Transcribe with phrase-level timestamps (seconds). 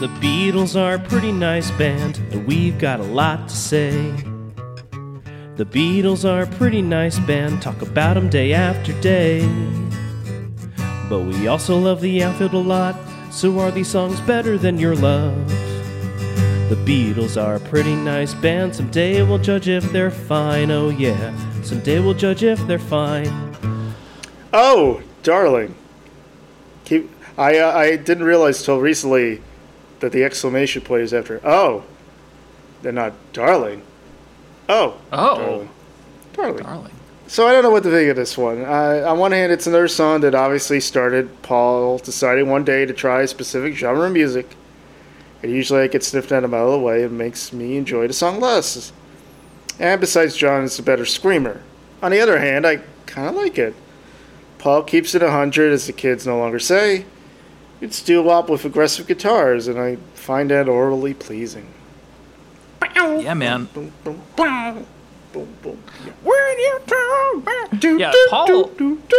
[0.00, 3.90] The Beatles are a pretty nice band, and we've got a lot to say.
[5.56, 9.44] The Beatles are a pretty nice band, talk about 'em day after day.
[11.08, 12.94] But we also love the outfield a lot,
[13.32, 15.34] so are these songs better than your love?
[16.68, 21.32] The Beatles are a pretty nice band, someday we'll judge if they're fine, oh yeah.
[21.64, 23.32] Someday we'll judge if they're fine.
[24.52, 25.74] Oh, darling.
[26.84, 27.10] Keep.
[27.36, 29.40] I uh, I didn't realize till recently
[30.00, 31.40] that the exclamation point is after.
[31.44, 31.84] Oh,
[32.82, 33.82] they're not darling.
[34.68, 35.00] Oh.
[35.12, 35.36] Oh.
[35.36, 35.68] Darling.
[36.34, 36.62] Darling.
[36.62, 36.92] Darling.
[37.26, 38.64] So I don't know what to think of this one.
[38.64, 42.94] Uh, on one hand, it's another song that obviously started Paul deciding one day to
[42.94, 44.56] try a specific genre of music.
[45.42, 47.02] And usually I get sniffed out a mile away.
[47.02, 48.92] It makes me enjoy the song less.
[49.78, 51.60] And besides, John is a better screamer.
[52.02, 53.74] On the other hand, I kind of like it.
[54.58, 57.04] Paul keeps it 100, as the kids no longer say.
[57.80, 61.68] It's doo-wop with aggressive guitars, and I find that orally pleasing.
[62.96, 63.66] Yeah, man.
[63.66, 64.86] Boom, boom, boom,
[65.32, 65.82] boom, boom.
[66.04, 66.12] Yeah.
[67.98, 68.70] Yeah, Paul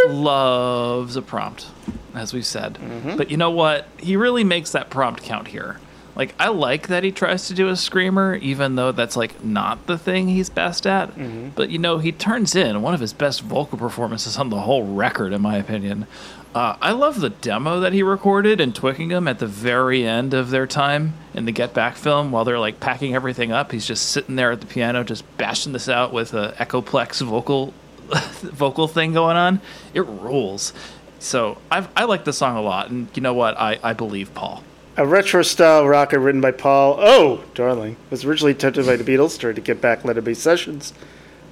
[0.08, 1.68] loves a prompt,
[2.14, 2.74] as we said.
[2.74, 3.16] Mm-hmm.
[3.16, 3.86] But you know what?
[3.98, 5.80] He really makes that prompt count here.
[6.16, 9.86] Like, I like that he tries to do a screamer, even though that's like not
[9.86, 11.10] the thing he's best at.
[11.54, 14.84] But you know, he turns in one of his best vocal performances on the whole
[14.94, 16.06] record, in my opinion.
[16.52, 20.50] Uh, I love the demo that he recorded in Twickenham at the very end of
[20.50, 23.70] their time in the Get Back film while they're like packing everything up.
[23.70, 27.72] He's just sitting there at the piano, just bashing this out with a Echoplex vocal
[28.42, 29.60] vocal thing going on.
[29.94, 30.72] It rules.
[31.20, 33.56] So I've, I like the song a lot, and you know what?
[33.56, 34.64] I, I believe Paul.
[35.00, 39.40] A retro style rocker written by Paul, oh, darling, was originally attempted by the Beatles
[39.40, 40.92] the Get Back Let It Be sessions,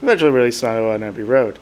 [0.03, 1.59] eventually released on on Abbey Road.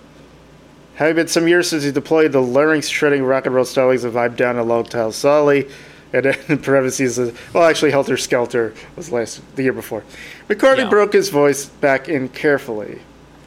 [0.96, 4.16] Having been some years since he deployed the larynx shredding rock and roll stylings of
[4.16, 5.70] I'm Down and Long Tall Sally,
[6.12, 10.02] and then in parentheses, uh, well, actually, Helter Skelter was last the year before.
[10.48, 10.88] McCartney Yeah.
[10.88, 13.02] broke his voice back in carefully.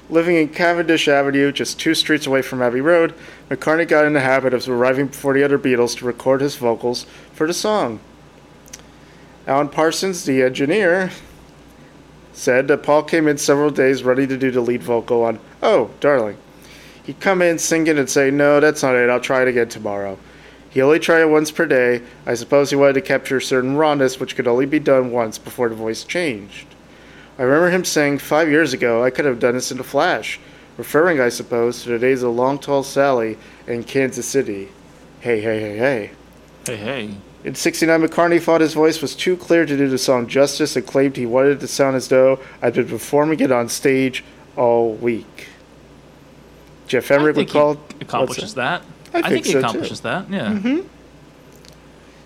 [0.10, 3.14] Living in Cavendish Avenue, just two streets away from Abbey Road,
[3.50, 7.06] McCartney got in the habit of arriving before the other Beatles to record his vocals
[7.34, 8.00] for the song.
[9.50, 11.10] Alan Parsons, the engineer,
[12.34, 15.90] said that Paul came in several days ready to do the lead vocal on Oh,
[16.00, 16.38] Darling.
[17.04, 20.20] He'd come in singing and say, No, that's not it, I'll try it again tomorrow.
[20.70, 22.04] He only tried it once per day.
[22.28, 25.40] I suppose he wanted to capture a certain rawness which could only be done once
[25.40, 26.68] before the voice changed.
[27.40, 30.40] I remember him saying five years ago I could have done this in a flash,
[30.78, 33.36] referring, I suppose, to the days of Long Tall Sally
[33.66, 34.70] in Kansas City.
[35.22, 36.12] Hey, hey, hey, hey.
[36.68, 37.16] Hey, hey.
[37.44, 40.86] In 69, McCartney thought his voice was too clear to do the song justice and
[40.86, 44.26] claimed he wanted it to sound as though I'd been performing it on stage
[44.58, 45.48] all week.
[46.88, 47.78] Geoff Emerick recalled.
[48.02, 48.82] accomplishes that.
[49.14, 49.66] I I, think think, he so, too.
[49.66, 50.30] accomplishes that.
[50.30, 50.48] Yeah.
[50.52, 50.88] Mm-hmm.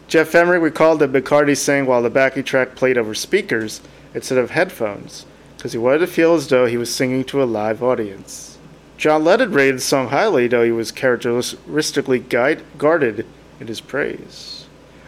[0.08, 3.82] Geoff Emerick recalled that McCartney sang while the backing track played over speakers
[4.16, 5.26] instead of headphones
[5.58, 8.58] because he wanted to feel as though he was singing to a live audience.
[8.98, 13.26] John Lennon rated the song highly, though he was characteristically guide, guarded
[13.60, 14.63] in his praise.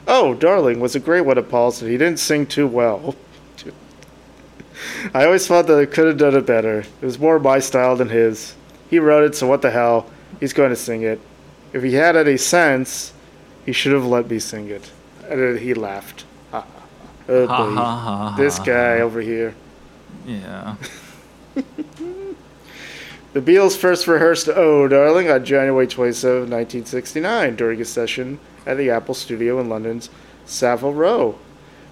[0.08, 3.16] Oh, Darling was a great one of Paul's, and he didn't sing too well.
[5.14, 6.80] I always thought that I could have done it better.
[6.80, 8.56] It was more my style than his.
[8.90, 10.10] He wrote it, so what the hell?
[10.40, 11.20] He's going to sing it.
[11.74, 13.14] If he had any sense,
[13.66, 14.92] he should have let me sing it.
[15.30, 16.26] And he laughed.
[16.52, 16.84] Ha, ha, ha.
[17.30, 19.56] Oh, Ha, ha, ha, This guy over here.
[20.26, 20.76] Yeah.
[23.34, 28.90] The Beatles first rehearsed Oh Darling on January 27, 1969, during a session at the
[28.90, 30.09] Apple Studio in London's
[30.46, 31.38] Savile Row.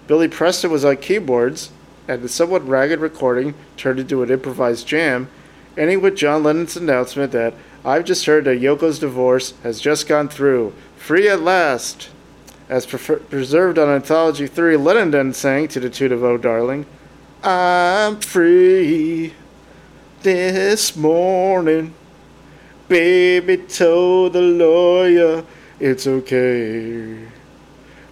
[0.06, 1.70] Billy Preston was on keyboards,
[2.06, 5.28] and the somewhat ragged recording turned into an improvised jam,
[5.76, 7.54] ending with John Lennon's announcement that
[7.84, 12.10] I've just heard that Yoko's divorce has just gone through, free at last.
[12.68, 16.86] As prefer- preserved on Anthology 3, Lennon then sang to the tune of Oh Darling,
[17.42, 19.34] I'm free
[20.22, 21.92] this morning.
[22.88, 25.44] Baby told the lawyer
[25.84, 27.18] it's okay.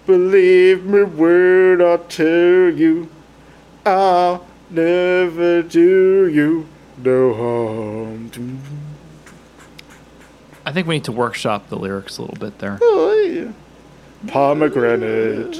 [0.05, 3.09] Believe me word I tell you,
[3.83, 6.67] I'll never do you
[7.03, 8.61] no harm.
[10.63, 12.77] I think we need to workshop the lyrics a little bit there.
[12.79, 13.51] Oh, yeah.
[14.27, 15.53] Pomegranate.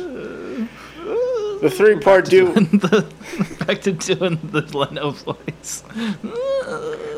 [1.61, 3.11] The three part the,
[3.65, 5.83] back to doing the Leno voice.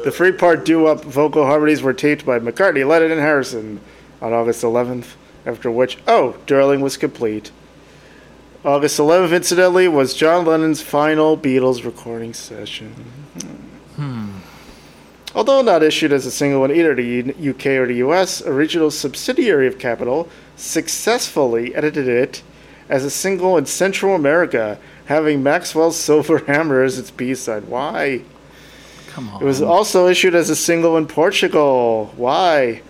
[0.06, 3.81] The three part wop vocal harmonies were taped by McCartney, Lennon, and Harrison
[4.22, 5.16] on August 11th,
[5.46, 7.52] after which, oh, Darling was complete.
[8.64, 12.94] August 11th, incidentally, was John Lennon's final Beatles recording session.
[13.96, 14.32] Hmm.
[15.36, 18.90] Although not issued as a single in either the UK or the US, a regional
[18.90, 22.42] subsidiary of Capitol successfully edited it
[22.90, 27.66] as a single in Central America, having Maxwell's Silver Hammer as its B-side.
[27.66, 28.22] Why?
[29.10, 29.42] Come on.
[29.42, 32.14] It was also issued as a single in Portugal.
[32.16, 32.82] Why?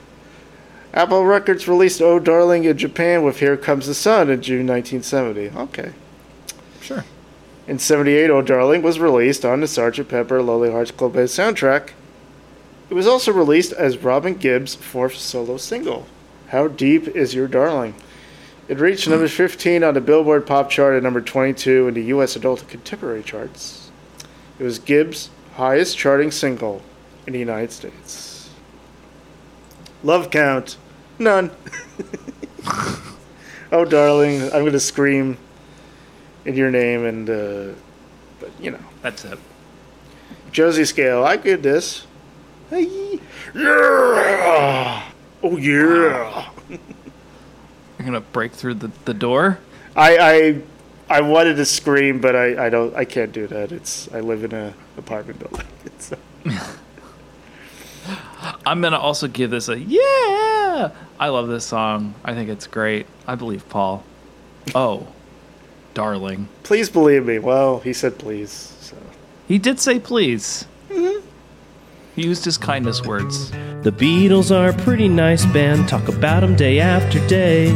[0.96, 5.50] Apple Records released Oh Darling in Japan with Here Comes the Sun in June 1970.
[5.50, 5.92] Okay.
[6.80, 7.04] sure.
[7.68, 10.08] In 78, Oh Darling was released on the Sgt.
[10.08, 11.90] Pepper Lonely Hearts Club Band soundtrack.
[12.90, 16.08] It was also released as Robin Gibb's fourth solo single,
[16.50, 17.96] How Deep Is Your Darling?
[18.70, 22.38] It reached number 15 on the Billboard Pop chart and number 22 in the U.S.
[22.38, 23.92] Adult and Contemporary charts.
[24.60, 26.82] It was Gibb's highest charting single
[27.28, 28.50] in the United States.
[30.02, 30.78] Love count,
[31.20, 31.52] none.
[33.72, 35.38] oh, darling, I'm going to scream
[36.46, 37.74] in your name, and, uh,
[38.40, 38.80] but you know.
[39.02, 39.40] That's it.
[40.52, 42.08] Josie Scale, I get this.
[42.70, 43.20] Hey,
[43.54, 45.04] yeah!
[45.44, 46.50] Oh, yeah!
[46.70, 46.80] You're
[48.06, 49.60] gonna break through the, the door.
[49.96, 50.62] I, I,
[51.18, 53.72] I wanted to scream, but I, I don't, I can't do that.
[53.72, 55.68] It's, I live in a apartment building.
[55.86, 56.12] It's,
[58.66, 60.00] I'm gonna also give this a yeah.
[61.20, 62.16] I love this song.
[62.24, 63.06] I think it's great.
[63.28, 64.04] I believe Paul.
[64.74, 65.08] Oh,
[65.94, 66.50] darling.
[66.64, 67.40] please believe me.
[67.40, 68.52] Well, he said please.
[68.82, 68.96] So.
[69.48, 70.66] He did say please.
[70.90, 71.26] Mm-hmm.
[72.16, 73.52] He used his kindness words.
[73.84, 77.72] The Beatles are a pretty nice band, talk about them day after day.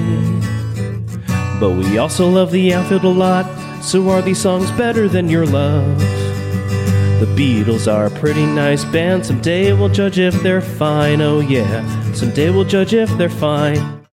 [1.60, 3.46] But we also love the outfield a lot,
[3.84, 6.00] so are these songs better than your love?
[7.20, 11.84] The Beatles are a pretty nice band, someday we'll judge if they're fine, oh yeah,
[12.20, 13.99] someday we'll judge if they're fine.